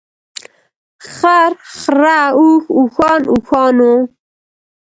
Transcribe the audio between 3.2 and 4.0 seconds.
اوښانو.